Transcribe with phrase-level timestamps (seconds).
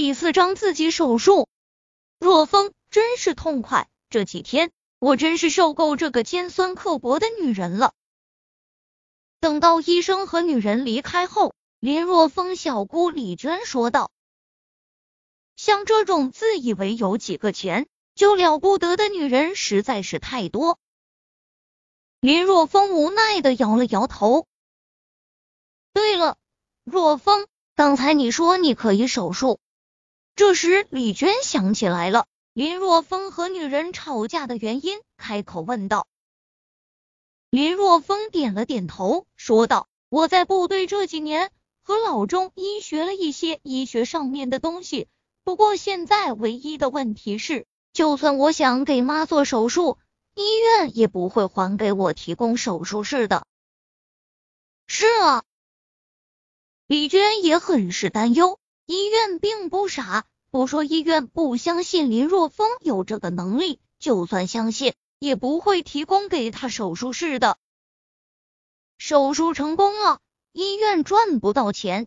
[0.00, 1.46] 第四章自己手术。
[2.18, 7.92] 若风真是痛快，这几天我真是受够这个尖酸刻薄的女人了。
[9.40, 14.10] 等到医生和女人离开后，林若风小姑李娟说道
[15.54, 20.78] ：“像这种自以为有几个钱就了不得的女人实在是太多。”
[22.20, 24.46] 林若风无奈的摇了摇头。
[25.92, 26.38] 对了，
[26.84, 29.60] 若风，刚才你说你可以手术。
[30.40, 36.06] 这时，李娟想起来了林若风和女人吵架的原因，开口问道。
[37.50, 45.08] 林若风点了点头，说道：“我在部队这几年，和老中医学了一些医学上面的东西。
[45.44, 49.98] 不过现在唯一的问题是，就算我想给妈做手术，
[50.34, 53.46] 医院也不会还给我提供手术室的。”
[54.88, 55.44] 是啊，
[56.86, 58.58] 李娟也很是担忧。
[58.86, 60.26] 医院并不傻。
[60.50, 67.56] 不说医院不相信林若风有这个能力，就算相信，也不会提供给他手术室的。
[68.98, 70.20] 手术成功了，
[70.52, 72.06] 医院赚不到钱；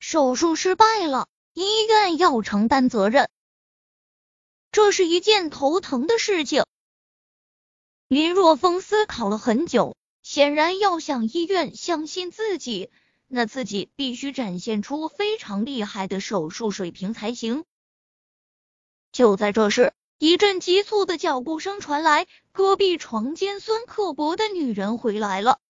[0.00, 3.30] 手术失败了，医院要承担责任。
[4.72, 6.64] 这是一件头疼的事情。
[8.08, 12.90] 林若风思考了很久，显然要想医院相信自己。
[13.28, 17.64] 那自己必须展现出非常厉害的手术水平才行。
[19.12, 25.60] 就在这时，一阵急促的脚步声传来，隔壁床尖酸刻薄的女人回来了，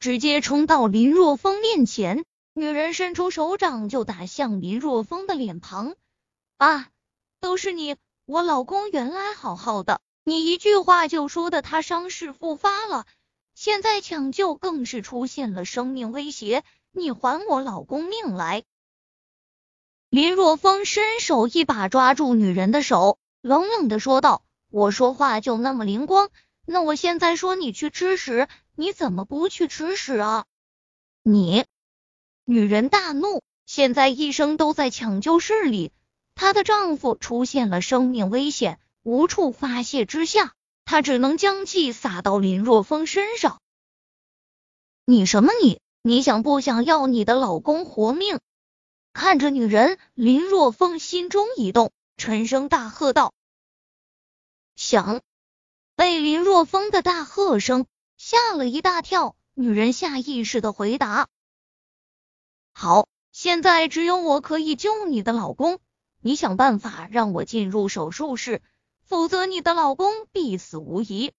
[0.00, 5.94] 直接冲到林若风面前，女人伸出手掌就打向林若风的脸庞。
[6.56, 6.88] 啊，
[7.40, 7.96] 都是你！
[8.26, 13.06] 我老公原来好好的，你一句话就说的他伤势复发了。
[13.54, 18.64] 现在抢救更是出现了生命威胁，你还我老公命来！
[20.10, 26.30] 林若风伸手一把抓住女人的手，冷冷的说道：“我说话就那么灵光？
[26.66, 30.46] 那我现在说你去吃屎，你怎么不去吃屎啊？”
[31.22, 31.64] 你！
[32.44, 35.92] 女人大怒，现在医生都在抢救室里，
[36.34, 40.54] 她的丈夫出现了生命危险，无处发泄之下。
[40.84, 43.60] 他只能将气撒到林若风身上。
[45.04, 45.80] 你什么你？
[46.02, 48.40] 你想不想要你的老公活命？
[49.12, 53.32] 看着女人，林若风心中一动，沉声大喝道
[54.76, 55.22] ：“想！”
[55.96, 61.28] 被林若风的大喝声吓了一大跳，女人下意识的回答
[62.74, 65.78] ：“好，现在只有我可以救你的老公，
[66.20, 68.60] 你想办法让我进入手术室。”
[69.06, 71.32] 否则，你的老公必死无疑。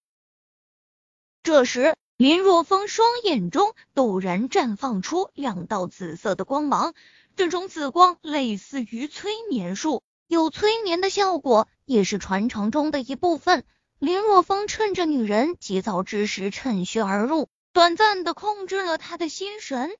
[1.43, 6.93] 这时，林若风双眼中陡然绽放出两道紫色的光芒，
[7.35, 13.65] 这种紫光类似于催眠术，有催眠的效果，也是传承中的一部分。
[13.99, 19.95] 林若风趁着女人急躁之时趁虚而入，短暂的控制了她的心神。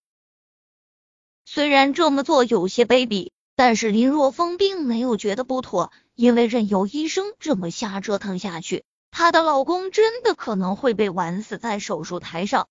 [1.46, 5.92] 虽然这么做有些卑鄙，但是林若风并没有觉得不妥。
[6.14, 12.70] 因为任由医生这么瞎折腾下去，她的老公真的可能会被玩死在手术台上。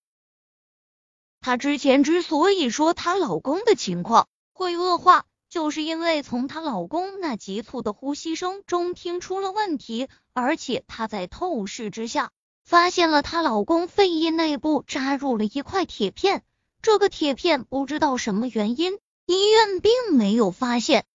[1.42, 12.30] 她之前之所以说她老公的情况会恶化，就是因为从她老公那急促的呼吸声中听出了问题，而且她在透视之下
[12.64, 16.42] 发现了她老公肺叶内部扎入了一块铁片。
[16.80, 21.06] 这个铁片不知道什么原因，医院并没有发现。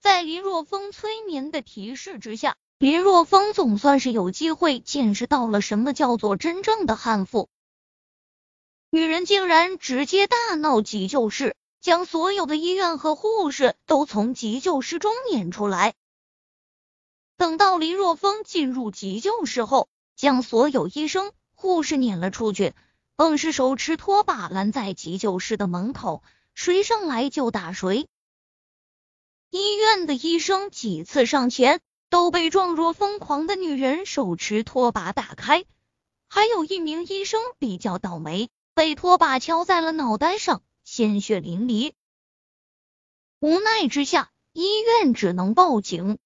[0.00, 7.48] 在林若风催眠的提示之下，林若风总算是有机会见识到了什么叫做真正的悍妇。
[8.90, 15.94] 女人竟然直接大闹急救室，将所有的医院和护士都从急救室中撵出来。
[17.36, 22.74] 等到林若风进入急救室后，将所有医生、护士撵了出去，
[23.16, 26.22] 更是手持拖把拦在急救室的门口，
[26.56, 28.08] 谁上来就打谁。
[29.50, 35.66] 医院的医生几次上前，都被状若疯狂的女人手持拖把打开。
[36.28, 41.92] 还有一名医生比较倒霉，被拖把敲在了脑袋上，鲜血淋漓。
[43.38, 46.18] 无奈之下，医院只能报警。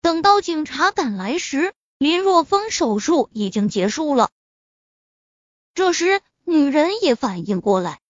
[0.00, 4.30] 等到警察赶来时，林若风手术已经结束了。
[5.74, 8.00] 这时，女人也反应过来，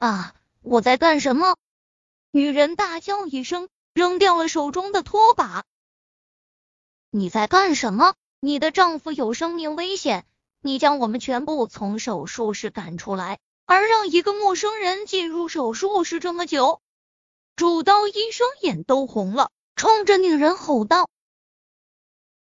[0.00, 1.56] 啊，我在干什么？
[2.30, 5.64] 女人大叫一声，扔掉了手中的拖把。
[7.10, 8.14] 你在干什么？
[8.40, 10.24] 你的丈夫有生命危险，
[10.62, 16.80] 你将我们全部从手术室赶出来，而让一个陌生人进入手术室这么久，
[17.54, 21.10] 主刀医生眼都红了，冲着女人吼道。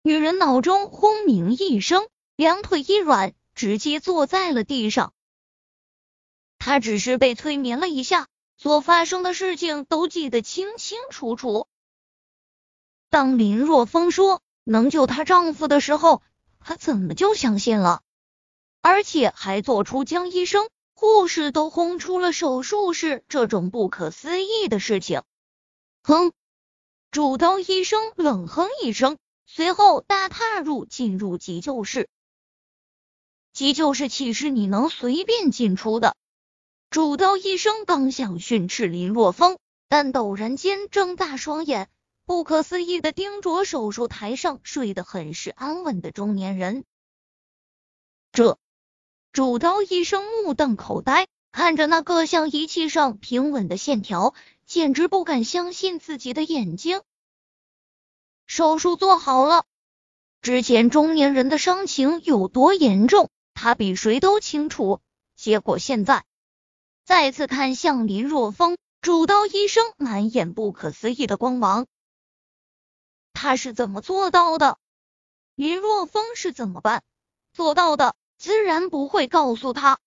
[0.02, 2.06] 女人脑中轰鸣一声，
[2.36, 5.14] 两腿一软，直接坐在了地上。
[6.66, 8.28] 她只是被催眠了一下，
[8.58, 11.68] 所发生的事情都记得清清楚楚。
[13.12, 16.24] 当林若风说能救她丈夫的时候，
[16.60, 18.02] 她怎么就相信了？
[18.82, 20.68] 而且还做出将医生。
[20.96, 25.22] 护士都轰出了手术室，这种不可思议的事情。
[26.02, 26.32] 哼！
[27.12, 32.10] 主刀医生冷哼一声，随后大踏入进入急救室。
[33.54, 36.16] 急救室岂是你能随便进出的？
[36.90, 41.90] 主刀医生刚想训斥林若风，但陡然间睁大双眼，
[42.26, 46.84] 不可思议的盯着手术台上睡得很是安稳的中年人。
[48.32, 48.58] 这。
[49.34, 54.34] 主刀医生目瞪口呆，看着那各项仪器上平稳的线条，
[54.66, 57.02] 简直不敢相信自己的眼睛。
[58.46, 59.66] 手术做好了，
[60.42, 65.02] 之前中年人的伤情有多严重，他比谁都清楚。
[65.36, 66.24] 结果现在
[67.06, 71.86] 再次看向林若风，主刀医生满眼不可思议的光芒。
[73.32, 74.80] 他是怎么做到的？
[75.54, 77.04] 林若风是怎么办
[77.54, 78.16] 做到的？
[78.40, 80.00] 自然不会告诉他。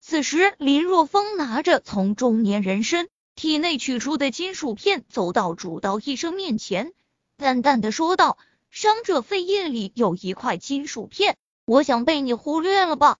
[0.00, 6.92] 此时，林若风拿着从中年人身体内取出的金属片，走到主刀医生面前，
[7.36, 8.36] 淡淡的说道
[8.68, 13.18] ：“伤者肺叶里有一块金属片，我想被你忽略了吧？”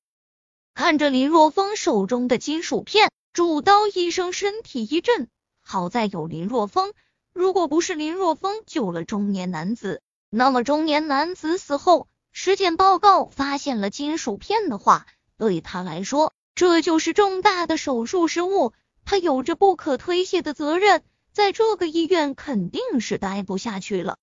[0.74, 5.28] 看着林若风手中的金属片，主刀医生身体一震，
[5.60, 6.92] 好在有林若风，
[7.32, 12.08] 如果不是林若风救了中年男子，那么中年男子死后。
[12.34, 18.72] 尸检报告发现了金属片的话，对他来说这就是重大的手术失误，
[19.04, 24.16] 他有着不可推卸的责任，在这个医院肯定是待不下去了。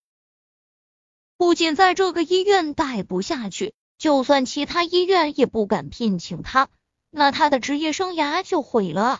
[1.37, 6.69] 不仅在这个医院待不下去，就算其他医院也不敢聘请他，
[7.11, 9.19] 那他的职业生涯就毁了。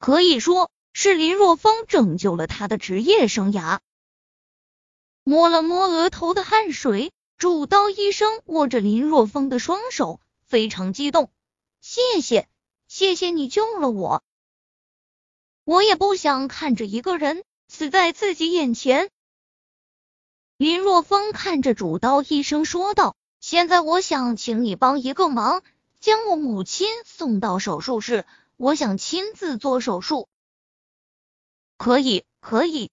[0.00, 3.78] 可以说是林若风拯救了他的职业生涯。
[5.22, 7.12] 摸了摸额头的汗水。
[7.36, 11.30] 主刀医生握着林若风的双手，非常激动。
[11.80, 12.48] 谢谢，
[12.88, 14.24] 谢谢你救了我。
[15.62, 19.08] 我也不想看着一个人死在自己眼前。
[20.58, 25.62] 林若风看着主刀医生说道：“现在我想请你帮一个忙，
[26.00, 28.26] 将我母亲送到手术室，
[28.56, 30.28] 我想亲自做手术。”
[31.78, 32.90] 可以，可以。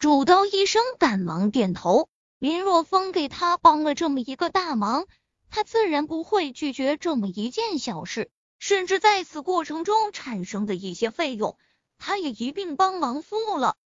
[0.00, 2.08] 主刀医生赶忙点头。
[2.40, 5.06] 林若风给他帮了这么一个大忙，
[5.48, 11.56] 他自然不会拒绝这么一件小事，甚至在此过程中产生的一些费用，
[11.98, 13.76] 他也一并帮忙付了。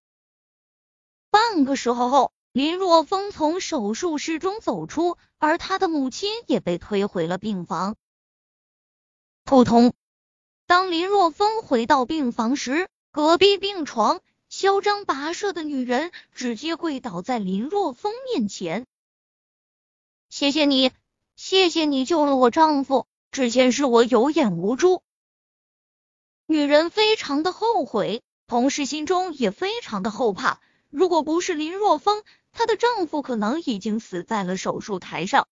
[1.31, 7.97] 半个时候后，林若风从手术室中走出，而他的母亲也被推回了病房。
[9.45, 9.93] 扑通！
[10.67, 14.21] 当林若风回到病房时，隔壁病床。
[14.49, 18.85] 嚣张跋涉的女人直接跪倒在林若风面前，
[20.29, 20.91] 谢谢你，
[21.37, 25.05] 谢谢你救了我丈夫，之前是我有眼无珠。
[26.47, 30.61] 女人非常的后悔，同时心中也非常的后怕。
[30.91, 35.49] 如果不是林若风，她的丈夫可能已经死在了手术台上。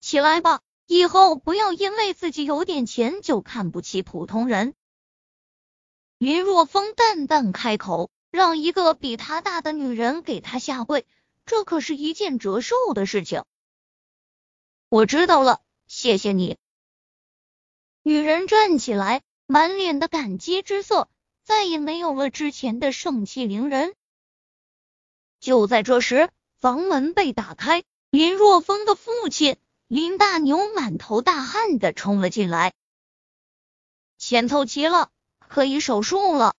[0.00, 4.74] 起来吧，以后不要因为自己有点钱就看不起普通人。
[6.18, 11.06] 林若风淡淡开口，让一个比他大的女人给他下跪，
[11.46, 13.44] 这可是一件折寿的事情。
[14.88, 16.58] 我知道了，谢谢你。
[18.02, 21.08] 女人站起来，满脸的感激之色，
[21.54, 23.94] 再也没有了之前的盛气凌人。
[25.38, 32.72] 就在这时，房门被打开，林若风的父亲林大牛满头大汗的冲了进来，
[34.16, 35.10] 钱凑齐了。
[35.46, 36.54] 可以手术了。